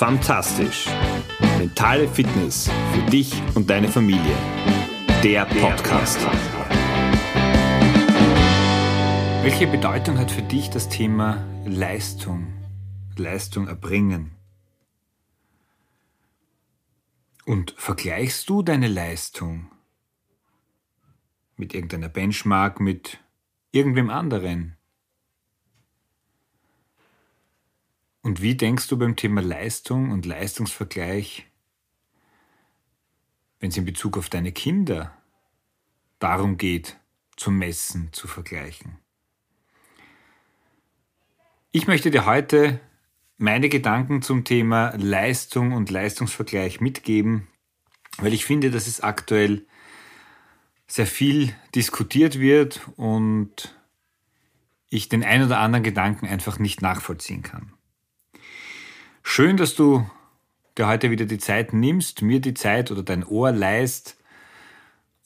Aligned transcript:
Fantastisch. 0.00 0.86
Mentale 1.58 2.08
Fitness 2.08 2.70
für 2.90 3.10
dich 3.10 3.34
und 3.54 3.68
deine 3.68 3.86
Familie. 3.86 4.34
Der 5.22 5.44
Podcast. 5.44 6.18
Welche 9.42 9.66
Bedeutung 9.66 10.16
hat 10.16 10.30
für 10.30 10.40
dich 10.40 10.70
das 10.70 10.88
Thema 10.88 11.46
Leistung, 11.66 12.50
Leistung 13.18 13.68
erbringen? 13.68 14.30
Und 17.44 17.74
vergleichst 17.76 18.48
du 18.48 18.62
deine 18.62 18.88
Leistung 18.88 19.70
mit 21.56 21.74
irgendeiner 21.74 22.08
Benchmark, 22.08 22.80
mit 22.80 23.18
irgendwem 23.70 24.08
anderen? 24.08 24.79
Und 28.22 28.42
wie 28.42 28.54
denkst 28.54 28.88
du 28.88 28.98
beim 28.98 29.16
Thema 29.16 29.40
Leistung 29.40 30.10
und 30.10 30.26
Leistungsvergleich, 30.26 31.46
wenn 33.58 33.70
es 33.70 33.76
in 33.76 33.84
Bezug 33.84 34.18
auf 34.18 34.28
deine 34.28 34.52
Kinder 34.52 35.16
darum 36.18 36.58
geht, 36.58 36.98
zu 37.36 37.50
messen, 37.50 38.10
zu 38.12 38.28
vergleichen? 38.28 38.98
Ich 41.72 41.86
möchte 41.86 42.10
dir 42.10 42.26
heute 42.26 42.80
meine 43.38 43.70
Gedanken 43.70 44.20
zum 44.20 44.44
Thema 44.44 44.92
Leistung 44.96 45.72
und 45.72 45.88
Leistungsvergleich 45.88 46.80
mitgeben, 46.80 47.46
weil 48.18 48.34
ich 48.34 48.44
finde, 48.44 48.70
dass 48.70 48.86
es 48.86 49.00
aktuell 49.00 49.64
sehr 50.86 51.06
viel 51.06 51.54
diskutiert 51.74 52.38
wird 52.38 52.86
und 52.96 53.74
ich 54.90 55.08
den 55.08 55.24
ein 55.24 55.42
oder 55.42 55.58
anderen 55.58 55.84
Gedanken 55.84 56.26
einfach 56.26 56.58
nicht 56.58 56.82
nachvollziehen 56.82 57.42
kann. 57.42 57.72
Schön, 59.32 59.56
dass 59.56 59.76
du 59.76 60.10
dir 60.76 60.88
heute 60.88 61.12
wieder 61.12 61.24
die 61.24 61.38
Zeit 61.38 61.72
nimmst, 61.72 62.20
mir 62.20 62.40
die 62.40 62.52
Zeit 62.52 62.90
oder 62.90 63.04
dein 63.04 63.24
Ohr 63.24 63.52
leist 63.52 64.16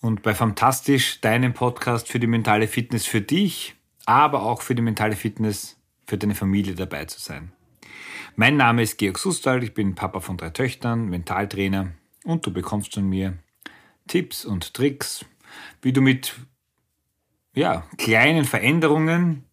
und 0.02 0.20
bei 0.20 0.34
Fantastisch 0.34 1.22
deinem 1.22 1.55
Podcast 1.55 2.08
für 2.08 2.20
die 2.20 2.27
mentale 2.27 2.69
Fitness 2.69 3.06
für 3.06 3.22
dich, 3.22 3.77
aber 4.05 4.42
auch 4.42 4.60
für 4.60 4.75
die 4.75 4.82
mentale 4.82 5.16
Fitness 5.16 5.80
für 6.06 6.19
deine 6.19 6.34
Familie 6.34 6.75
dabei 6.75 7.06
zu 7.06 7.19
sein. 7.19 7.52
Mein 8.36 8.58
Name 8.58 8.82
ist 8.82 8.98
Georg 8.98 9.19
Sustal, 9.19 9.64
ich 9.64 9.72
bin 9.72 9.94
Papa 9.94 10.20
von 10.20 10.36
drei 10.36 10.50
Töchtern, 10.50 11.08
Mentaltrainer 11.08 11.92
und 12.25 12.44
du 12.44 12.52
bekommst 12.52 12.92
von 12.92 13.08
mir 13.08 13.38
Tipps 14.06 14.44
und 14.44 14.75
Tricks, 14.75 15.25
wie 15.80 15.94
du 15.94 16.02
mit 16.02 16.34
ja, 17.55 17.86
kleinen 17.97 18.44
Veränderungen, 18.44 19.47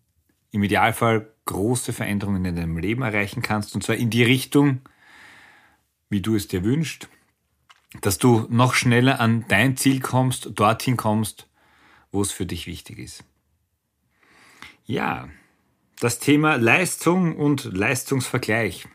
im 0.52 0.64
Idealfall 0.64 1.32
große 1.46 1.94
Veränderungen 1.94 2.46
in 2.46 2.56
deinem 2.56 2.78
Leben 2.78 3.02
erreichen 3.02 3.42
kannst, 3.42 3.76
und 3.76 3.84
zwar 3.84 3.96
in 3.96 4.10
die 4.10 4.24
Richtung, 4.24 4.82
wie 6.10 6.22
du 6.22 6.36
es 6.36 6.48
dir 6.48 6.64
wünschst, 6.64 7.10
dass 8.02 8.18
du 8.18 8.48
noch 8.50 8.74
schneller 8.74 9.20
an 9.20 9.46
dein 9.48 9.76
Ziel 9.78 10.00
kommst, 10.00 10.52
dorthin 10.56 10.98
kommst, 10.98 11.48
wo 12.12 12.22
es 12.22 12.32
für 12.32 12.46
dich 12.46 12.68
wichtig 12.68 13.00
ist. 13.00 13.24
Ja, 14.86 15.30
das 16.00 16.20
Thema 16.20 16.56
Leistung 16.56 17.38
und 17.38 17.66
Leistungsvergleich. 17.66 18.88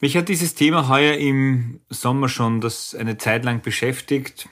Mich 0.00 0.16
hat 0.16 0.28
dieses 0.28 0.54
Thema 0.54 0.88
heuer 0.88 1.16
im 1.16 1.80
Sommer 1.88 2.28
schon 2.28 2.60
das 2.60 2.94
eine 2.94 3.16
Zeit 3.16 3.44
lang 3.44 3.62
beschäftigt. 3.62 4.48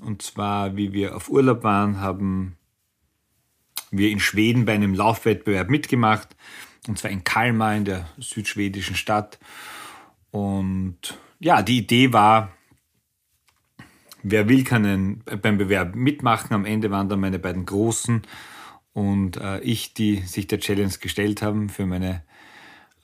Und 0.00 0.22
zwar, 0.22 0.76
wie 0.76 0.92
wir 0.92 1.16
auf 1.16 1.30
Urlaub 1.30 1.64
waren, 1.64 2.00
haben 2.00 2.55
wir 3.98 4.10
in 4.10 4.20
Schweden 4.20 4.64
bei 4.64 4.74
einem 4.74 4.94
Laufwettbewerb 4.94 5.68
mitgemacht. 5.70 6.36
Und 6.88 6.98
zwar 6.98 7.10
in 7.10 7.24
Kalmar, 7.24 7.74
in 7.74 7.84
der 7.84 8.08
südschwedischen 8.18 8.96
Stadt. 8.96 9.38
Und 10.30 11.18
ja, 11.38 11.62
die 11.62 11.78
Idee 11.78 12.12
war, 12.12 12.52
wer 14.22 14.48
will, 14.48 14.64
kann 14.64 14.84
einen, 14.84 15.24
beim 15.42 15.58
Bewerb 15.58 15.94
mitmachen. 15.94 16.54
Am 16.54 16.64
Ende 16.64 16.90
waren 16.90 17.08
dann 17.08 17.20
meine 17.20 17.38
beiden 17.38 17.66
Großen 17.66 18.22
und 18.92 19.36
äh, 19.36 19.60
ich, 19.60 19.94
die 19.94 20.18
sich 20.18 20.46
der 20.46 20.60
Challenge 20.60 20.94
gestellt 21.00 21.42
haben. 21.42 21.68
Für 21.68 21.86
meine 21.86 22.22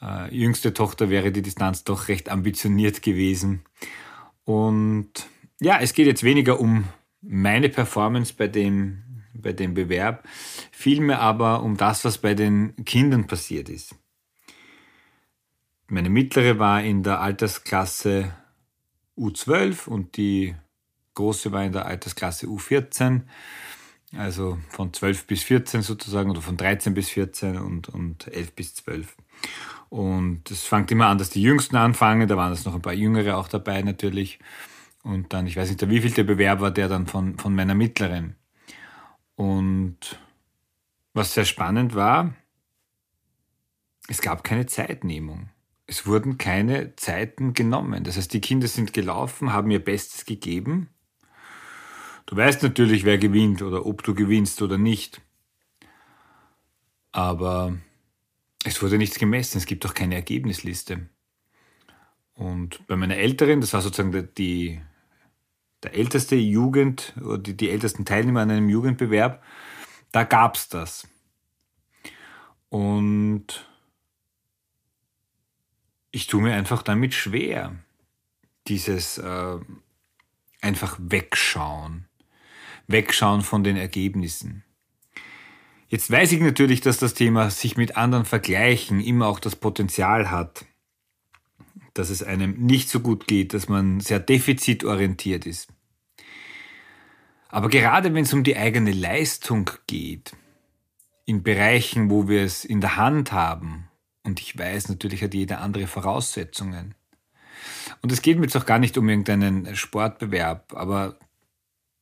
äh, 0.00 0.34
jüngste 0.34 0.74
Tochter 0.74 1.10
wäre 1.10 1.32
die 1.32 1.42
Distanz 1.42 1.84
doch 1.84 2.08
recht 2.08 2.30
ambitioniert 2.30 3.02
gewesen. 3.02 3.62
Und 4.44 5.28
ja, 5.60 5.78
es 5.80 5.92
geht 5.94 6.06
jetzt 6.06 6.24
weniger 6.24 6.60
um 6.60 6.84
meine 7.20 7.68
Performance 7.68 8.34
bei 8.36 8.48
dem 8.48 9.02
bei 9.34 9.52
dem 9.52 9.74
Bewerb, 9.74 10.26
vielmehr 10.70 11.20
aber 11.20 11.62
um 11.62 11.76
das, 11.76 12.04
was 12.04 12.18
bei 12.18 12.34
den 12.34 12.74
Kindern 12.84 13.26
passiert 13.26 13.68
ist. 13.68 13.94
Meine 15.88 16.10
mittlere 16.10 16.58
war 16.58 16.82
in 16.82 17.02
der 17.02 17.20
Altersklasse 17.20 18.34
U12 19.18 19.88
und 19.88 20.16
die 20.16 20.54
große 21.14 21.52
war 21.52 21.64
in 21.64 21.72
der 21.72 21.86
Altersklasse 21.86 22.46
U14, 22.46 23.22
also 24.16 24.58
von 24.70 24.92
12 24.92 25.26
bis 25.26 25.42
14 25.42 25.82
sozusagen 25.82 26.30
oder 26.30 26.40
von 26.40 26.56
13 26.56 26.94
bis 26.94 27.10
14 27.10 27.58
und, 27.58 27.88
und 27.88 28.26
11 28.28 28.52
bis 28.52 28.74
12. 28.76 29.16
Und 29.88 30.50
es 30.50 30.64
fängt 30.64 30.90
immer 30.90 31.06
an, 31.06 31.18
dass 31.18 31.30
die 31.30 31.42
Jüngsten 31.42 31.76
anfangen, 31.76 32.26
da 32.26 32.36
waren 32.36 32.52
es 32.52 32.64
noch 32.64 32.74
ein 32.74 32.82
paar 32.82 32.94
Jüngere 32.94 33.36
auch 33.36 33.48
dabei 33.48 33.82
natürlich. 33.82 34.38
Und 35.02 35.32
dann, 35.32 35.46
ich 35.46 35.56
weiß 35.56 35.68
nicht, 35.68 35.90
wie 35.90 36.00
viel 36.00 36.12
der 36.12 36.24
Bewerb 36.24 36.60
war 36.60 36.70
der 36.70 36.88
dann 36.88 37.06
von, 37.06 37.36
von 37.36 37.54
meiner 37.54 37.74
Mittleren. 37.74 38.36
Und 39.42 40.20
was 41.14 41.34
sehr 41.34 41.44
spannend 41.44 41.96
war, 41.96 42.32
es 44.06 44.20
gab 44.20 44.44
keine 44.44 44.66
Zeitnehmung. 44.66 45.48
Es 45.86 46.06
wurden 46.06 46.38
keine 46.38 46.94
Zeiten 46.94 47.52
genommen. 47.52 48.04
Das 48.04 48.16
heißt, 48.16 48.32
die 48.32 48.40
Kinder 48.40 48.68
sind 48.68 48.92
gelaufen, 48.92 49.52
haben 49.52 49.72
ihr 49.72 49.84
Bestes 49.84 50.26
gegeben. 50.26 50.90
Du 52.26 52.36
weißt 52.36 52.62
natürlich, 52.62 53.02
wer 53.04 53.18
gewinnt 53.18 53.62
oder 53.62 53.84
ob 53.84 54.04
du 54.04 54.14
gewinnst 54.14 54.62
oder 54.62 54.78
nicht. 54.78 55.20
Aber 57.10 57.76
es 58.62 58.80
wurde 58.80 58.96
nichts 58.96 59.18
gemessen. 59.18 59.58
Es 59.58 59.66
gibt 59.66 59.84
auch 59.84 59.94
keine 59.94 60.14
Ergebnisliste. 60.14 61.08
Und 62.34 62.86
bei 62.86 62.94
meiner 62.94 63.16
Älteren, 63.16 63.60
das 63.60 63.72
war 63.72 63.82
sozusagen 63.82 64.28
die, 64.38 64.80
der 65.82 65.94
älteste 65.94 66.36
Jugend 66.36 67.14
oder 67.20 67.38
die, 67.38 67.56
die 67.56 67.70
ältesten 67.70 68.04
Teilnehmer 68.04 68.40
an 68.40 68.50
einem 68.50 68.68
Jugendbewerb, 68.68 69.42
da 70.12 70.24
gab's 70.24 70.68
das. 70.68 71.08
Und 72.68 73.66
ich 76.10 76.26
tue 76.26 76.42
mir 76.42 76.54
einfach 76.54 76.82
damit 76.82 77.14
schwer, 77.14 77.74
dieses 78.68 79.18
äh, 79.18 79.58
einfach 80.60 80.96
wegschauen, 81.00 82.06
wegschauen 82.86 83.42
von 83.42 83.64
den 83.64 83.76
Ergebnissen. 83.76 84.64
Jetzt 85.88 86.10
weiß 86.10 86.32
ich 86.32 86.40
natürlich, 86.40 86.80
dass 86.80 86.98
das 86.98 87.12
Thema 87.12 87.50
sich 87.50 87.76
mit 87.76 87.96
anderen 87.96 88.24
vergleichen 88.24 89.00
immer 89.00 89.26
auch 89.26 89.40
das 89.40 89.56
Potenzial 89.56 90.30
hat, 90.30 90.64
dass 91.94 92.10
es 92.10 92.22
einem 92.22 92.54
nicht 92.54 92.88
so 92.88 93.00
gut 93.00 93.26
geht, 93.26 93.54
dass 93.54 93.68
man 93.68 94.00
sehr 94.00 94.18
defizitorientiert 94.18 95.46
ist. 95.46 95.68
Aber 97.48 97.68
gerade 97.68 98.14
wenn 98.14 98.24
es 98.24 98.32
um 98.32 98.44
die 98.44 98.56
eigene 98.56 98.92
Leistung 98.92 99.70
geht, 99.86 100.32
in 101.26 101.42
Bereichen, 101.42 102.10
wo 102.10 102.28
wir 102.28 102.42
es 102.42 102.64
in 102.64 102.80
der 102.80 102.96
Hand 102.96 103.32
haben, 103.32 103.88
und 104.24 104.40
ich 104.40 104.56
weiß, 104.56 104.88
natürlich 104.88 105.22
hat 105.22 105.34
jeder 105.34 105.60
andere 105.60 105.86
Voraussetzungen. 105.86 106.94
Und 108.00 108.10
es 108.12 108.22
geht 108.22 108.38
mir 108.38 108.44
jetzt 108.44 108.56
auch 108.56 108.66
gar 108.66 108.78
nicht 108.78 108.96
um 108.96 109.08
irgendeinen 109.08 109.76
Sportbewerb, 109.76 110.72
aber 110.74 111.18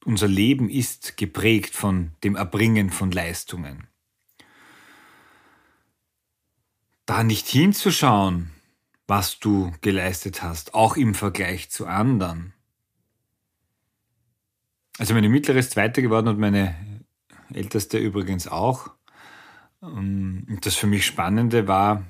unser 0.05 0.29
Leben 0.29 0.71
ist 0.71 1.17
geprägt 1.17 1.75
von 1.75 2.13
dem 2.25 2.37
Erbringen 2.37 2.91
von 2.91 3.11
Leistungen. 3.11 3.89
Da 7.07 7.25
nicht 7.25 7.49
hinzuschauen, 7.49 8.51
was 9.11 9.41
du 9.41 9.73
geleistet 9.81 10.41
hast, 10.45 10.73
auch 10.73 10.97
im 10.97 11.15
Vergleich 11.15 11.69
zu 11.69 11.89
anderen. 11.89 12.53
Also 14.99 15.15
meine 15.15 15.29
mittlere 15.29 15.59
ist 15.59 15.73
zweite 15.73 16.01
geworden 16.01 16.29
und 16.29 16.39
meine 16.39 16.77
älteste 17.53 17.99
übrigens 17.99 18.47
auch. 18.47 18.91
Und 19.81 20.61
das 20.63 20.77
für 20.77 20.87
mich 20.87 21.05
Spannende 21.05 21.67
war, 21.67 22.05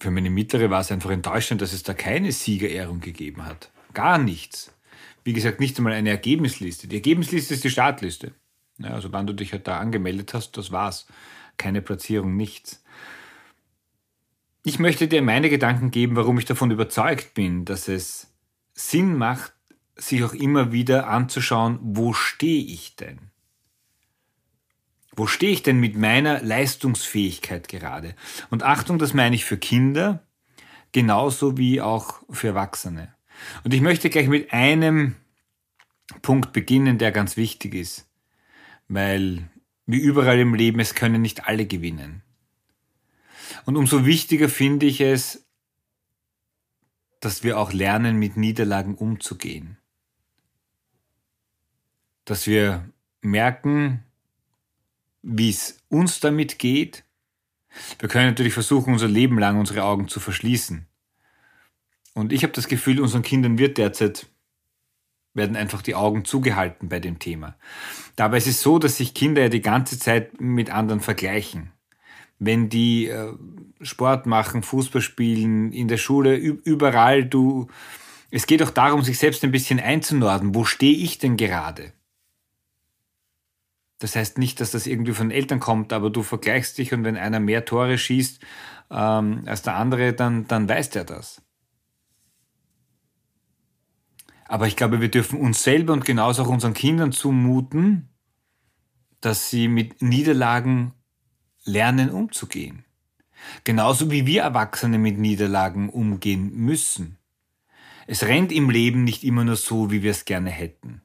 für 0.00 0.10
meine 0.10 0.30
mittlere 0.30 0.70
war 0.70 0.80
es 0.80 0.90
einfach 0.90 1.10
enttäuschend, 1.10 1.60
dass 1.60 1.74
es 1.74 1.82
da 1.82 1.92
keine 1.92 2.32
Siegerehrung 2.32 3.00
gegeben 3.00 3.44
hat. 3.44 3.70
Gar 3.92 4.16
nichts. 4.16 4.72
Wie 5.24 5.34
gesagt, 5.34 5.60
nicht 5.60 5.76
einmal 5.76 5.92
eine 5.92 6.08
Ergebnisliste. 6.08 6.88
Die 6.88 6.96
Ergebnisliste 6.96 7.52
ist 7.52 7.64
die 7.64 7.70
Startliste. 7.70 8.32
Ja, 8.78 8.90
also 8.90 9.12
wann 9.12 9.26
du 9.26 9.34
dich 9.34 9.52
halt 9.52 9.68
da 9.68 9.78
angemeldet 9.78 10.32
hast, 10.32 10.56
das 10.56 10.72
war's. 10.72 11.06
Keine 11.58 11.82
Platzierung, 11.82 12.34
nichts. 12.34 12.83
Ich 14.66 14.78
möchte 14.78 15.08
dir 15.08 15.20
meine 15.20 15.50
Gedanken 15.50 15.90
geben, 15.90 16.16
warum 16.16 16.38
ich 16.38 16.46
davon 16.46 16.70
überzeugt 16.70 17.34
bin, 17.34 17.66
dass 17.66 17.86
es 17.86 18.32
Sinn 18.72 19.14
macht, 19.14 19.52
sich 19.94 20.24
auch 20.24 20.32
immer 20.32 20.72
wieder 20.72 21.06
anzuschauen, 21.06 21.78
wo 21.82 22.14
stehe 22.14 22.64
ich 22.64 22.96
denn? 22.96 23.18
Wo 25.14 25.26
stehe 25.26 25.52
ich 25.52 25.62
denn 25.62 25.80
mit 25.80 25.96
meiner 25.96 26.42
Leistungsfähigkeit 26.42 27.68
gerade? 27.68 28.16
Und 28.48 28.62
Achtung, 28.62 28.98
das 28.98 29.12
meine 29.12 29.36
ich 29.36 29.44
für 29.44 29.58
Kinder, 29.58 30.26
genauso 30.92 31.58
wie 31.58 31.82
auch 31.82 32.22
für 32.30 32.48
Erwachsene. 32.48 33.14
Und 33.64 33.74
ich 33.74 33.82
möchte 33.82 34.08
gleich 34.08 34.28
mit 34.28 34.50
einem 34.54 35.14
Punkt 36.22 36.54
beginnen, 36.54 36.96
der 36.96 37.12
ganz 37.12 37.36
wichtig 37.36 37.74
ist, 37.74 38.08
weil 38.88 39.46
wie 39.84 39.98
überall 39.98 40.38
im 40.38 40.54
Leben, 40.54 40.80
es 40.80 40.94
können 40.94 41.20
nicht 41.20 41.46
alle 41.46 41.66
gewinnen. 41.66 42.23
Und 43.64 43.76
umso 43.76 44.04
wichtiger 44.04 44.48
finde 44.48 44.86
ich 44.86 45.00
es, 45.00 45.46
dass 47.20 47.42
wir 47.42 47.58
auch 47.58 47.72
lernen, 47.72 48.18
mit 48.18 48.36
Niederlagen 48.36 48.94
umzugehen. 48.94 49.78
Dass 52.24 52.46
wir 52.46 52.88
merken, 53.22 54.04
wie 55.22 55.48
es 55.48 55.78
uns 55.88 56.20
damit 56.20 56.58
geht. 56.58 57.04
Wir 57.98 58.08
können 58.08 58.28
natürlich 58.28 58.52
versuchen, 58.52 58.92
unser 58.92 59.08
Leben 59.08 59.38
lang 59.38 59.58
unsere 59.58 59.84
Augen 59.84 60.08
zu 60.08 60.20
verschließen. 60.20 60.86
Und 62.12 62.32
ich 62.32 62.42
habe 62.42 62.52
das 62.52 62.68
Gefühl, 62.68 63.00
unseren 63.00 63.22
Kindern 63.22 63.58
wird 63.58 63.78
derzeit 63.78 64.26
werden 65.32 65.56
einfach 65.56 65.82
die 65.82 65.96
Augen 65.96 66.24
zugehalten 66.24 66.88
bei 66.88 67.00
dem 67.00 67.18
Thema. 67.18 67.56
Dabei 68.14 68.36
ist 68.36 68.46
es 68.46 68.62
so, 68.62 68.78
dass 68.78 68.98
sich 68.98 69.14
Kinder 69.14 69.42
ja 69.42 69.48
die 69.48 69.62
ganze 69.62 69.98
Zeit 69.98 70.40
mit 70.40 70.70
anderen 70.70 71.00
vergleichen. 71.00 71.72
Wenn 72.44 72.68
die 72.68 73.08
äh, 73.08 73.32
Sport 73.80 74.26
machen, 74.26 74.62
Fußball 74.62 75.02
spielen, 75.02 75.72
in 75.72 75.88
der 75.88 75.96
Schule, 75.96 76.36
überall, 76.36 77.24
du, 77.24 77.68
es 78.30 78.46
geht 78.46 78.62
auch 78.62 78.70
darum, 78.70 79.02
sich 79.02 79.18
selbst 79.18 79.44
ein 79.44 79.52
bisschen 79.52 79.80
einzunorden. 79.80 80.54
Wo 80.54 80.64
stehe 80.64 80.96
ich 80.96 81.18
denn 81.18 81.36
gerade? 81.36 81.92
Das 83.98 84.16
heißt 84.16 84.38
nicht, 84.38 84.60
dass 84.60 84.72
das 84.72 84.86
irgendwie 84.86 85.12
von 85.12 85.30
Eltern 85.30 85.60
kommt, 85.60 85.92
aber 85.92 86.10
du 86.10 86.22
vergleichst 86.22 86.76
dich 86.76 86.92
und 86.92 87.04
wenn 87.04 87.16
einer 87.16 87.40
mehr 87.40 87.64
Tore 87.64 87.96
schießt 87.96 88.40
ähm, 88.90 89.44
als 89.46 89.62
der 89.62 89.76
andere, 89.76 90.12
dann, 90.12 90.46
dann 90.46 90.68
weiß 90.68 90.94
er 90.96 91.04
das. 91.04 91.40
Aber 94.46 94.66
ich 94.66 94.76
glaube, 94.76 95.00
wir 95.00 95.10
dürfen 95.10 95.40
uns 95.40 95.62
selber 95.62 95.94
und 95.94 96.04
genauso 96.04 96.42
auch 96.42 96.48
unseren 96.48 96.74
Kindern 96.74 97.12
zumuten, 97.12 98.10
dass 99.20 99.48
sie 99.48 99.68
mit 99.68 100.02
Niederlagen 100.02 100.92
lernen 101.64 102.10
umzugehen. 102.10 102.84
Genauso 103.64 104.10
wie 104.10 104.26
wir 104.26 104.42
Erwachsene 104.42 104.98
mit 104.98 105.18
Niederlagen 105.18 105.88
umgehen 105.88 106.52
müssen. 106.54 107.18
Es 108.06 108.24
rennt 108.24 108.52
im 108.52 108.70
Leben 108.70 109.04
nicht 109.04 109.24
immer 109.24 109.44
nur 109.44 109.56
so, 109.56 109.90
wie 109.90 110.02
wir 110.02 110.10
es 110.10 110.24
gerne 110.24 110.50
hätten. 110.50 111.00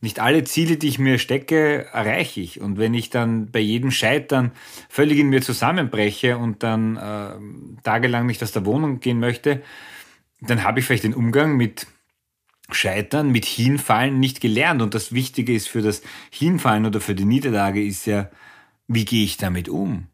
Nicht 0.00 0.20
alle 0.20 0.44
Ziele, 0.44 0.76
die 0.76 0.88
ich 0.88 0.98
mir 0.98 1.18
stecke, 1.18 1.86
erreiche 1.86 2.40
ich. 2.40 2.60
Und 2.60 2.76
wenn 2.76 2.92
ich 2.92 3.08
dann 3.08 3.50
bei 3.50 3.60
jedem 3.60 3.90
Scheitern 3.90 4.52
völlig 4.88 5.18
in 5.18 5.30
mir 5.30 5.40
zusammenbreche 5.40 6.36
und 6.36 6.62
dann 6.62 6.96
äh, 6.96 7.82
tagelang 7.82 8.26
nicht 8.26 8.42
aus 8.42 8.52
der 8.52 8.66
Wohnung 8.66 9.00
gehen 9.00 9.18
möchte, 9.18 9.62
dann 10.42 10.62
habe 10.62 10.80
ich 10.80 10.86
vielleicht 10.86 11.04
den 11.04 11.14
Umgang 11.14 11.56
mit 11.56 11.86
Scheitern, 12.70 13.32
mit 13.32 13.46
Hinfallen 13.46 14.20
nicht 14.20 14.40
gelernt. 14.40 14.82
Und 14.82 14.94
das 14.94 15.12
Wichtige 15.12 15.54
ist 15.54 15.68
für 15.68 15.80
das 15.80 16.02
Hinfallen 16.30 16.84
oder 16.84 17.00
für 17.00 17.14
die 17.14 17.24
Niederlage 17.24 17.82
ist 17.82 18.04
ja, 18.06 18.30
wie 18.86 19.04
gehe 19.04 19.24
ich 19.24 19.36
damit 19.36 19.68
um? 19.68 20.08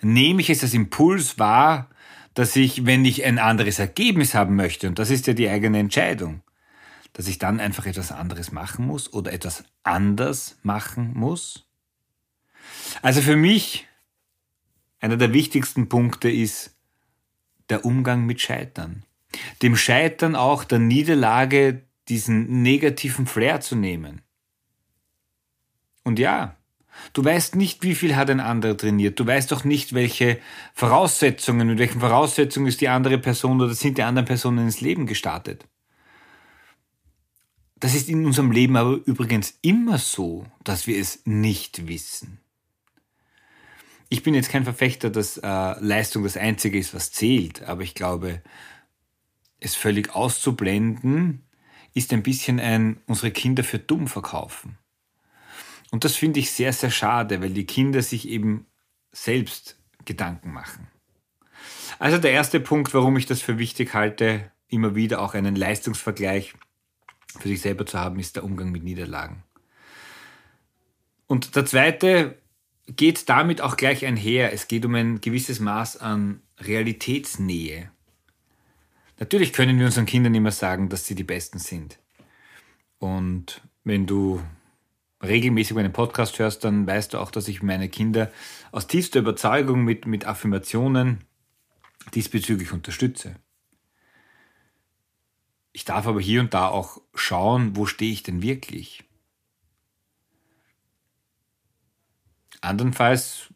Nehme 0.00 0.40
ich 0.40 0.50
es 0.50 0.62
als 0.62 0.74
Impuls 0.74 1.38
wahr, 1.38 1.88
dass 2.34 2.56
ich, 2.56 2.86
wenn 2.86 3.04
ich 3.04 3.24
ein 3.24 3.38
anderes 3.38 3.78
Ergebnis 3.78 4.34
haben 4.34 4.56
möchte, 4.56 4.88
und 4.88 4.98
das 4.98 5.10
ist 5.10 5.26
ja 5.26 5.34
die 5.34 5.48
eigene 5.48 5.78
Entscheidung, 5.78 6.42
dass 7.12 7.28
ich 7.28 7.38
dann 7.38 7.60
einfach 7.60 7.86
etwas 7.86 8.10
anderes 8.10 8.52
machen 8.52 8.86
muss 8.86 9.12
oder 9.12 9.32
etwas 9.32 9.64
anders 9.82 10.56
machen 10.62 11.12
muss? 11.14 11.66
Also 13.02 13.20
für 13.20 13.36
mich 13.36 13.86
einer 15.00 15.16
der 15.16 15.32
wichtigsten 15.32 15.88
Punkte 15.88 16.30
ist 16.30 16.74
der 17.68 17.84
Umgang 17.84 18.24
mit 18.24 18.40
Scheitern 18.40 19.04
dem 19.62 19.76
Scheitern 19.76 20.36
auch 20.36 20.64
der 20.64 20.78
Niederlage 20.78 21.82
diesen 22.08 22.62
negativen 22.62 23.26
Flair 23.26 23.60
zu 23.60 23.76
nehmen. 23.76 24.22
Und 26.04 26.18
ja, 26.18 26.56
du 27.12 27.24
weißt 27.24 27.56
nicht, 27.56 27.82
wie 27.82 27.94
viel 27.94 28.16
hat 28.16 28.30
ein 28.30 28.40
anderer 28.40 28.76
trainiert. 28.76 29.18
Du 29.18 29.26
weißt 29.26 29.50
doch 29.52 29.64
nicht, 29.64 29.92
welche 29.92 30.38
Voraussetzungen, 30.74 31.68
mit 31.68 31.78
welchen 31.78 32.00
Voraussetzungen 32.00 32.66
ist 32.66 32.80
die 32.80 32.88
andere 32.88 33.18
Person 33.18 33.60
oder 33.60 33.74
sind 33.74 33.98
die 33.98 34.02
anderen 34.02 34.26
Personen 34.26 34.58
ins 34.58 34.80
Leben 34.80 35.06
gestartet. 35.06 35.66
Das 37.76 37.94
ist 37.94 38.08
in 38.08 38.24
unserem 38.24 38.52
Leben 38.52 38.76
aber 38.76 39.00
übrigens 39.06 39.58
immer 39.60 39.98
so, 39.98 40.46
dass 40.62 40.86
wir 40.86 41.00
es 41.00 41.22
nicht 41.24 41.88
wissen. 41.88 42.38
Ich 44.08 44.22
bin 44.22 44.34
jetzt 44.34 44.50
kein 44.50 44.64
Verfechter, 44.64 45.10
dass 45.10 45.38
äh, 45.38 45.48
Leistung 45.80 46.22
das 46.22 46.36
Einzige 46.36 46.78
ist, 46.78 46.94
was 46.94 47.12
zählt, 47.12 47.62
aber 47.62 47.82
ich 47.82 47.94
glaube, 47.94 48.42
es 49.58 49.74
völlig 49.74 50.14
auszublenden, 50.14 51.42
ist 51.94 52.12
ein 52.12 52.22
bisschen 52.22 52.60
ein 52.60 53.00
unsere 53.06 53.30
Kinder 53.30 53.64
für 53.64 53.78
dumm 53.78 54.06
verkaufen. 54.06 54.78
Und 55.92 56.04
das 56.04 56.16
finde 56.16 56.40
ich 56.40 56.50
sehr, 56.50 56.72
sehr 56.72 56.90
schade, 56.90 57.42
weil 57.42 57.50
die 57.50 57.66
Kinder 57.66 58.00
sich 58.02 58.26
eben 58.26 58.66
selbst 59.12 59.78
Gedanken 60.06 60.50
machen. 60.50 60.88
Also 61.98 62.16
der 62.16 62.32
erste 62.32 62.60
Punkt, 62.60 62.94
warum 62.94 63.16
ich 63.18 63.26
das 63.26 63.42
für 63.42 63.58
wichtig 63.58 63.92
halte, 63.92 64.50
immer 64.68 64.94
wieder 64.94 65.20
auch 65.20 65.34
einen 65.34 65.54
Leistungsvergleich 65.54 66.54
für 67.38 67.48
sich 67.48 67.60
selber 67.60 67.84
zu 67.84 67.98
haben, 67.98 68.18
ist 68.18 68.36
der 68.36 68.44
Umgang 68.44 68.72
mit 68.72 68.82
Niederlagen. 68.82 69.44
Und 71.26 71.56
der 71.56 71.66
zweite 71.66 72.38
geht 72.86 73.28
damit 73.28 73.60
auch 73.60 73.76
gleich 73.76 74.06
einher. 74.06 74.52
Es 74.52 74.68
geht 74.68 74.86
um 74.86 74.94
ein 74.94 75.20
gewisses 75.20 75.60
Maß 75.60 75.98
an 75.98 76.40
Realitätsnähe. 76.58 77.90
Natürlich 79.18 79.52
können 79.52 79.78
wir 79.78 79.86
unseren 79.86 80.06
Kindern 80.06 80.34
immer 80.34 80.52
sagen, 80.52 80.88
dass 80.88 81.06
sie 81.06 81.14
die 81.14 81.22
Besten 81.22 81.58
sind. 81.58 81.98
Und 82.98 83.60
wenn 83.84 84.06
du 84.06 84.42
regelmäßig 85.22 85.74
meinen 85.74 85.92
Podcast 85.92 86.38
hörst, 86.38 86.64
dann 86.64 86.86
weißt 86.86 87.14
du 87.14 87.18
auch, 87.18 87.30
dass 87.30 87.48
ich 87.48 87.62
meine 87.62 87.88
Kinder 87.88 88.30
aus 88.72 88.86
tiefster 88.86 89.20
Überzeugung 89.20 89.84
mit, 89.84 90.06
mit 90.06 90.26
Affirmationen 90.26 91.24
diesbezüglich 92.14 92.72
unterstütze. 92.72 93.36
Ich 95.72 95.84
darf 95.84 96.06
aber 96.06 96.20
hier 96.20 96.40
und 96.40 96.52
da 96.52 96.68
auch 96.68 97.00
schauen, 97.14 97.76
wo 97.76 97.86
stehe 97.86 98.12
ich 98.12 98.22
denn 98.22 98.42
wirklich. 98.42 99.04
Andernfalls 102.60 103.52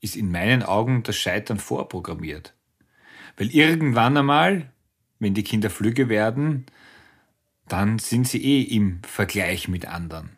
ist 0.00 0.16
in 0.16 0.30
meinen 0.30 0.62
Augen 0.62 1.02
das 1.02 1.16
Scheitern 1.16 1.58
vorprogrammiert. 1.58 2.54
Weil 3.36 3.50
irgendwann 3.50 4.16
einmal, 4.16 4.72
wenn 5.18 5.34
die 5.34 5.44
Kinder 5.44 5.70
flügge 5.70 6.08
werden, 6.08 6.66
dann 7.68 7.98
sind 7.98 8.28
sie 8.28 8.44
eh 8.44 8.62
im 8.62 9.02
Vergleich 9.04 9.68
mit 9.68 9.86
anderen. 9.86 10.36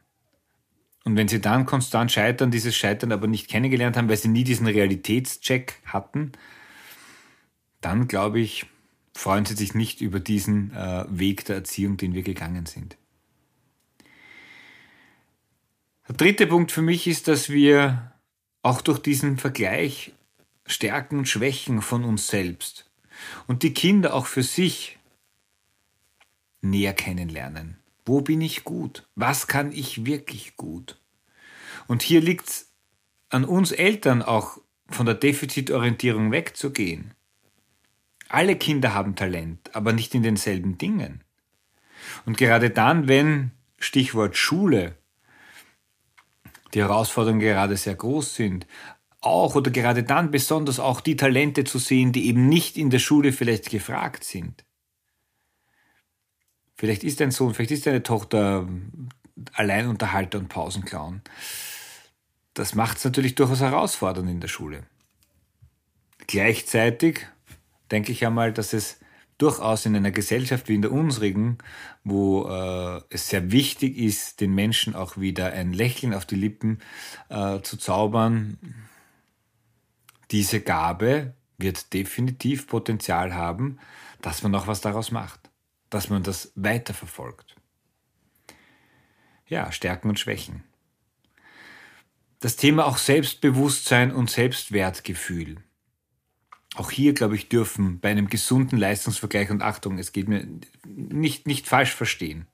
Und 1.06 1.16
wenn 1.16 1.28
sie 1.28 1.40
dann 1.40 1.66
konstant 1.66 2.10
scheitern, 2.10 2.50
dieses 2.50 2.74
Scheitern 2.74 3.12
aber 3.12 3.28
nicht 3.28 3.46
kennengelernt 3.46 3.96
haben, 3.96 4.08
weil 4.08 4.16
sie 4.16 4.26
nie 4.26 4.42
diesen 4.42 4.66
Realitätscheck 4.66 5.80
hatten, 5.84 6.32
dann 7.80 8.08
glaube 8.08 8.40
ich, 8.40 8.66
freuen 9.14 9.44
sie 9.44 9.54
sich 9.54 9.72
nicht 9.72 10.00
über 10.00 10.18
diesen 10.18 10.74
äh, 10.74 11.04
Weg 11.08 11.44
der 11.44 11.54
Erziehung, 11.54 11.96
den 11.96 12.12
wir 12.12 12.24
gegangen 12.24 12.66
sind. 12.66 12.96
Der 16.08 16.16
dritte 16.16 16.48
Punkt 16.48 16.72
für 16.72 16.82
mich 16.82 17.06
ist, 17.06 17.28
dass 17.28 17.50
wir 17.50 18.12
auch 18.62 18.80
durch 18.80 18.98
diesen 18.98 19.38
Vergleich 19.38 20.12
Stärken 20.66 21.18
und 21.18 21.28
Schwächen 21.28 21.82
von 21.82 22.02
uns 22.02 22.26
selbst 22.26 22.90
und 23.46 23.62
die 23.62 23.72
Kinder 23.72 24.12
auch 24.12 24.26
für 24.26 24.42
sich 24.42 24.98
näher 26.62 26.94
kennenlernen. 26.94 27.78
Wo 28.06 28.20
bin 28.20 28.40
ich 28.40 28.62
gut? 28.62 29.06
Was 29.16 29.48
kann 29.48 29.72
ich 29.72 30.06
wirklich 30.06 30.56
gut? 30.56 30.98
Und 31.88 32.02
hier 32.02 32.20
liegt 32.20 32.48
es 32.48 32.72
an 33.28 33.44
uns 33.44 33.72
Eltern 33.72 34.22
auch 34.22 34.58
von 34.88 35.06
der 35.06 35.16
Defizitorientierung 35.16 36.30
wegzugehen. 36.30 37.14
Alle 38.28 38.56
Kinder 38.56 38.94
haben 38.94 39.16
Talent, 39.16 39.74
aber 39.74 39.92
nicht 39.92 40.14
in 40.14 40.22
denselben 40.22 40.78
Dingen. 40.78 41.24
Und 42.24 42.36
gerade 42.36 42.70
dann, 42.70 43.08
wenn, 43.08 43.50
Stichwort 43.78 44.36
Schule, 44.36 44.96
die 46.74 46.80
Herausforderungen 46.80 47.40
gerade 47.40 47.76
sehr 47.76 47.94
groß 47.94 48.36
sind, 48.36 48.66
auch 49.20 49.56
oder 49.56 49.72
gerade 49.72 50.04
dann 50.04 50.30
besonders 50.30 50.78
auch 50.78 51.00
die 51.00 51.16
Talente 51.16 51.64
zu 51.64 51.78
sehen, 51.78 52.12
die 52.12 52.28
eben 52.28 52.48
nicht 52.48 52.76
in 52.76 52.90
der 52.90 53.00
Schule 53.00 53.32
vielleicht 53.32 53.70
gefragt 53.70 54.22
sind. 54.22 54.64
Vielleicht 56.76 57.04
ist 57.04 57.20
dein 57.20 57.30
Sohn, 57.30 57.54
vielleicht 57.54 57.70
ist 57.70 57.86
deine 57.86 58.02
Tochter 58.02 58.68
Alleinunterhalter 59.52 60.38
und 60.38 60.48
Pausenclown. 60.48 61.22
Das 62.54 62.74
macht 62.74 62.98
es 62.98 63.04
natürlich 63.04 63.34
durchaus 63.34 63.60
herausfordernd 63.60 64.30
in 64.30 64.40
der 64.40 64.48
Schule. 64.48 64.84
Gleichzeitig 66.26 67.26
denke 67.90 68.12
ich 68.12 68.26
einmal, 68.26 68.52
dass 68.52 68.72
es 68.72 68.98
durchaus 69.38 69.84
in 69.84 69.94
einer 69.94 70.10
Gesellschaft 70.10 70.68
wie 70.68 70.74
in 70.74 70.82
der 70.82 70.92
unsrigen, 70.92 71.58
wo 72.04 72.48
äh, 72.48 73.02
es 73.10 73.28
sehr 73.28 73.52
wichtig 73.52 73.98
ist, 73.98 74.40
den 74.40 74.54
Menschen 74.54 74.94
auch 74.94 75.18
wieder 75.18 75.52
ein 75.52 75.72
Lächeln 75.72 76.14
auf 76.14 76.24
die 76.24 76.36
Lippen 76.36 76.78
äh, 77.28 77.60
zu 77.60 77.76
zaubern, 77.76 78.58
diese 80.30 80.60
Gabe 80.60 81.34
wird 81.58 81.92
definitiv 81.92 82.66
Potenzial 82.66 83.34
haben, 83.34 83.78
dass 84.22 84.42
man 84.42 84.52
noch 84.52 84.66
was 84.66 84.80
daraus 84.80 85.10
macht, 85.10 85.45
dass 85.96 86.10
man 86.10 86.22
das 86.22 86.52
weiterverfolgt. 86.56 87.56
Ja, 89.46 89.72
Stärken 89.72 90.10
und 90.10 90.20
Schwächen. 90.20 90.62
Das 92.40 92.56
Thema 92.56 92.84
auch 92.84 92.98
Selbstbewusstsein 92.98 94.12
und 94.12 94.28
Selbstwertgefühl. 94.28 95.56
Auch 96.74 96.90
hier, 96.90 97.14
glaube 97.14 97.34
ich, 97.34 97.48
dürfen 97.48 97.98
bei 97.98 98.10
einem 98.10 98.28
gesunden 98.28 98.78
Leistungsvergleich 98.78 99.48
und 99.48 99.62
Achtung, 99.62 99.98
es 99.98 100.12
geht 100.12 100.28
mir 100.28 100.46
nicht, 100.84 101.46
nicht 101.46 101.66
falsch 101.66 101.94
verstehen. 101.94 102.46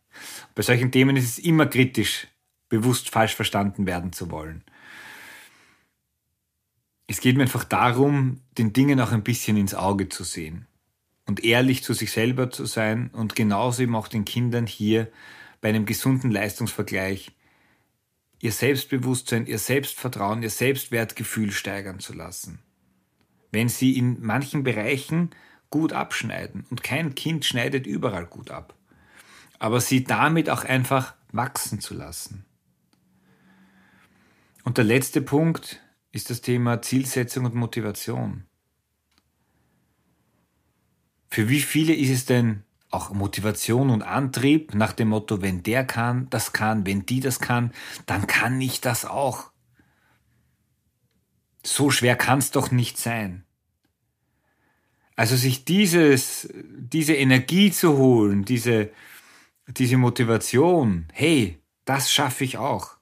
Bei 0.55 0.63
solchen 0.63 0.93
Themen 0.93 1.17
ist 1.17 1.25
es 1.25 1.39
immer 1.41 1.67
kritisch, 1.67 2.29
bewusst 2.69 3.11
falsch 3.11 3.35
verstanden 3.35 3.87
werden 3.87 4.13
zu 4.13 4.31
wollen. 4.31 4.63
Es 7.09 7.21
geht 7.21 7.37
mir 7.37 7.43
einfach 7.43 7.65
darum, 7.65 8.41
den 8.57 8.73
Dingen 8.73 9.01
auch 9.01 9.11
ein 9.11 9.25
bisschen 9.25 9.57
ins 9.57 9.75
Auge 9.75 10.09
zu 10.09 10.23
sehen 10.23 10.69
und 11.33 11.45
ehrlich 11.45 11.83
zu 11.83 11.93
sich 11.93 12.13
selber 12.13 12.51
zu 12.51 12.65
sein 12.65 13.11
und 13.13 13.35
genauso 13.35 13.83
eben 13.83 13.97
auch 13.97 14.09
den 14.09 14.25
Kindern 14.25 14.67
hier 14.67 15.11
bei 15.61 15.69
einem 15.69 15.87
gesunden 15.87 16.31
Leistungsvergleich 16.31 17.33
ihr 18.41 18.53
Selbstbewusstsein, 18.53 19.47
ihr 19.47 19.59
Selbstvertrauen, 19.59 20.43
ihr 20.43 20.51
Selbstwertgefühl 20.51 21.53
steigern 21.53 22.01
zu 22.01 22.13
lassen 22.13 22.61
wenn 23.53 23.69
sie 23.69 23.97
in 23.97 24.21
manchen 24.21 24.65
Bereichen 24.65 25.31
gut 25.71 25.93
abschneiden. 25.93 26.67
Und 26.71 26.83
kein 26.83 27.15
Kind 27.15 27.45
schneidet 27.45 27.87
überall 27.87 28.27
gut 28.27 28.51
ab. 28.51 28.75
Aber 29.59 29.81
sie 29.81 30.03
damit 30.03 30.51
auch 30.51 30.65
einfach 30.65 31.15
wachsen 31.31 31.79
zu 31.79 31.95
lassen. 31.95 32.45
Und 34.65 34.79
der 34.79 34.85
letzte 34.85 35.23
Punkt 35.23 35.81
ist 36.11 36.31
das 36.31 36.41
Thema 36.41 36.83
Zielsetzung 36.83 37.45
und 37.45 37.55
Motivation. 37.55 38.45
Für 41.33 41.49
wie 41.49 41.63
viele 41.63 41.95
ist 41.95 42.11
es 42.11 42.27
denn 42.27 42.63
auch 42.91 43.11
Motivation 43.15 43.89
und 43.89 44.03
Antrieb 44.03 44.75
nach 44.75 44.93
dem 44.93 45.09
Motto, 45.09 45.41
wenn 45.41 45.63
der 45.63 45.83
kann, 45.83 46.29
das 46.29 46.53
kann, 46.53 46.85
wenn 46.85 47.07
die 47.07 47.21
das 47.21 47.41
kann, 47.41 47.73
dann 48.05 48.27
kann 48.27 48.61
ich 48.61 48.83
das 48.83 49.07
auch. 49.07 49.51
So 51.65 51.91
schwer 51.91 52.17
kann 52.17 52.41
es 52.41 52.51
doch 52.51 52.71
nicht 52.71 52.99
sein. 52.99 53.47
Also 55.17 55.35
sich 55.35 55.65
dieses, 55.65 56.51
diese 56.53 57.15
Energie 57.15 57.71
zu 57.73 57.97
holen, 57.97 58.45
diese, 58.45 58.91
diese 59.67 59.97
Motivation, 59.97 61.09
hey, 61.15 61.63
das 61.87 62.13
schaffe 62.13 62.45
ich 62.45 62.59
auch. 62.59 62.99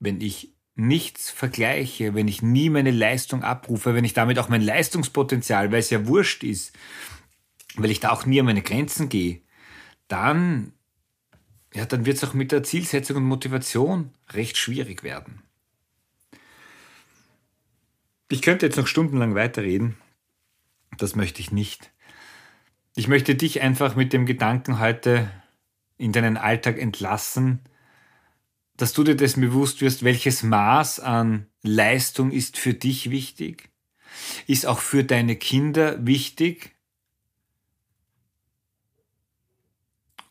Wenn 0.00 0.20
ich 0.20 0.51
nichts 0.74 1.30
vergleiche, 1.30 2.14
wenn 2.14 2.28
ich 2.28 2.42
nie 2.42 2.70
meine 2.70 2.90
Leistung 2.90 3.42
abrufe, 3.42 3.94
wenn 3.94 4.04
ich 4.04 4.14
damit 4.14 4.38
auch 4.38 4.48
mein 4.48 4.62
Leistungspotenzial, 4.62 5.70
weil 5.70 5.80
es 5.80 5.90
ja 5.90 6.06
wurscht 6.06 6.44
ist, 6.44 6.76
weil 7.76 7.90
ich 7.90 8.00
da 8.00 8.10
auch 8.10 8.26
nie 8.26 8.40
an 8.40 8.46
meine 8.46 8.62
Grenzen 8.62 9.08
gehe, 9.08 9.42
dann, 10.08 10.72
ja, 11.74 11.84
dann 11.84 12.06
wird 12.06 12.16
es 12.16 12.24
auch 12.24 12.34
mit 12.34 12.52
der 12.52 12.62
Zielsetzung 12.62 13.18
und 13.18 13.24
Motivation 13.24 14.10
recht 14.30 14.56
schwierig 14.56 15.02
werden. 15.02 15.42
Ich 18.30 18.40
könnte 18.40 18.64
jetzt 18.64 18.78
noch 18.78 18.86
stundenlang 18.86 19.34
weiterreden. 19.34 19.96
Das 20.96 21.16
möchte 21.16 21.40
ich 21.40 21.52
nicht. 21.52 21.92
Ich 22.94 23.08
möchte 23.08 23.34
dich 23.34 23.60
einfach 23.60 23.94
mit 23.94 24.12
dem 24.12 24.24
Gedanken 24.24 24.78
heute 24.78 25.30
in 25.98 26.12
deinen 26.12 26.36
Alltag 26.36 26.78
entlassen, 26.78 27.60
dass 28.82 28.94
du 28.94 29.04
dir 29.04 29.14
dessen 29.14 29.40
bewusst 29.40 29.80
wirst, 29.80 30.02
welches 30.02 30.42
Maß 30.42 30.98
an 30.98 31.46
Leistung 31.62 32.32
ist 32.32 32.58
für 32.58 32.74
dich 32.74 33.10
wichtig, 33.10 33.68
ist 34.48 34.66
auch 34.66 34.80
für 34.80 35.04
deine 35.04 35.36
Kinder 35.36 36.04
wichtig 36.04 36.74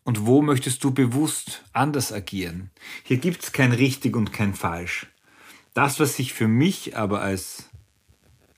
und 0.03 0.25
wo 0.25 0.41
möchtest 0.41 0.83
du 0.83 0.91
bewusst 0.91 1.63
anders 1.71 2.11
agieren. 2.11 2.71
Hier 3.05 3.19
gibt 3.19 3.41
es 3.41 3.53
kein 3.53 3.71
richtig 3.71 4.17
und 4.17 4.33
kein 4.33 4.53
falsch. 4.53 5.07
Das, 5.73 6.01
was 6.01 6.17
sich 6.17 6.33
für 6.33 6.49
mich 6.49 6.97
aber 6.97 7.21
als 7.21 7.69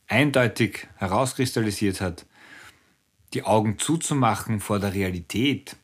eindeutig 0.08 0.88
herauskristallisiert 0.96 2.02
hat, 2.02 2.26
die 3.36 3.44
Augen 3.44 3.78
zuzumachen 3.78 4.60
vor 4.60 4.80
der 4.80 4.96
Realität, 4.96 5.76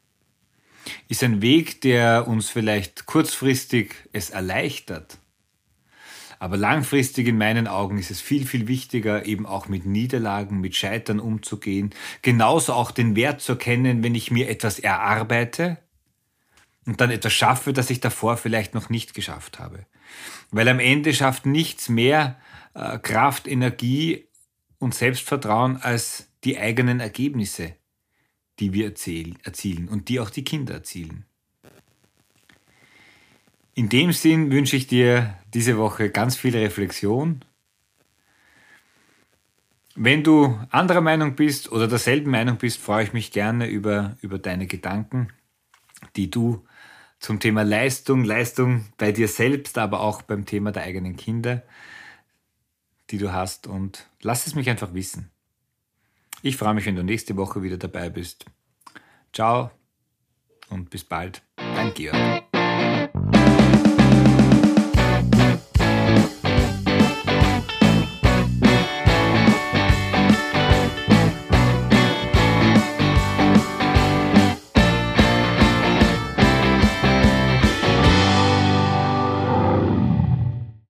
ist 1.07 1.23
ein 1.23 1.41
Weg, 1.41 1.81
der 1.81 2.27
uns 2.27 2.49
vielleicht 2.49 3.05
kurzfristig 3.05 3.95
es 4.11 4.29
erleichtert. 4.29 5.17
Aber 6.39 6.55
langfristig 6.55 7.27
in 7.27 7.37
meinen 7.37 7.67
Augen 7.67 7.97
ist 7.97 8.11
es 8.11 8.21
viel, 8.21 8.47
viel 8.47 8.67
wichtiger, 8.67 9.25
eben 9.25 9.45
auch 9.45 9.67
mit 9.67 9.85
Niederlagen, 9.85 10.61
mit 10.61 10.73
Scheitern 10.75 11.19
umzugehen. 11.19 11.93
Genauso 12.21 12.73
auch 12.73 12.91
den 12.91 13.17
Wert 13.17 13.41
zu 13.41 13.53
erkennen, 13.53 14.03
wenn 14.03 14.15
ich 14.15 14.31
mir 14.31 14.49
etwas 14.49 14.79
erarbeite 14.79 15.77
und 16.85 17.01
dann 17.01 17.11
etwas 17.11 17.33
schaffe, 17.33 17.73
das 17.73 17.89
ich 17.89 17.99
davor 17.99 18.37
vielleicht 18.37 18.73
noch 18.73 18.89
nicht 18.89 19.13
geschafft 19.13 19.59
habe. 19.59 19.85
Weil 20.49 20.69
am 20.69 20.79
Ende 20.79 21.13
schafft 21.13 21.45
nichts 21.45 21.89
mehr 21.89 22.39
äh, 22.73 22.97
Kraft, 22.99 23.45
Energie 23.45 24.29
und 24.79 24.95
Selbstvertrauen 24.95 25.77
als 25.77 26.31
die 26.45 26.57
eigenen 26.57 27.01
Ergebnisse, 27.01 27.75
die 28.59 28.73
wir 28.73 28.85
erzielen 28.85 29.87
und 29.87 30.09
die 30.09 30.19
auch 30.19 30.29
die 30.29 30.43
Kinder 30.43 30.73
erzielen. 30.73 31.25
In 33.73 33.89
dem 33.89 34.11
Sinn 34.11 34.51
wünsche 34.51 34.75
ich 34.75 34.87
dir 34.87 35.37
diese 35.53 35.77
Woche 35.77 36.09
ganz 36.09 36.35
viel 36.35 36.55
Reflexion. 36.55 37.45
Wenn 39.95 40.23
du 40.23 40.59
anderer 40.69 41.01
Meinung 41.01 41.35
bist 41.35 41.71
oder 41.71 41.87
derselben 41.87 42.31
Meinung 42.31 42.57
bist, 42.57 42.79
freue 42.79 43.03
ich 43.03 43.13
mich 43.13 43.31
gerne 43.31 43.67
über, 43.67 44.17
über 44.21 44.37
deine 44.37 44.67
Gedanken, 44.67 45.29
die 46.15 46.29
du 46.29 46.65
zum 47.19 47.39
Thema 47.39 47.63
Leistung, 47.63 48.23
Leistung 48.23 48.85
bei 48.97 49.11
dir 49.11 49.27
selbst, 49.27 49.77
aber 49.77 50.01
auch 50.01 50.21
beim 50.21 50.45
Thema 50.45 50.71
der 50.71 50.83
eigenen 50.83 51.15
Kinder 51.15 51.63
die 53.11 53.17
du 53.17 53.31
hast 53.31 53.67
und 53.67 54.07
lass 54.21 54.47
es 54.47 54.55
mich 54.55 54.69
einfach 54.69 54.93
wissen. 54.93 55.31
Ich 56.41 56.55
freue 56.55 56.73
mich, 56.73 56.85
wenn 56.85 56.95
du 56.95 57.03
nächste 57.03 57.35
Woche 57.35 57.63
wieder 57.63 57.77
dabei 57.77 58.09
bist. 58.09 58.45
Ciao 59.33 59.71
und 60.69 60.89
bis 60.89 61.03
bald, 61.03 61.41
dein 61.57 61.93
Georg. 61.93 62.43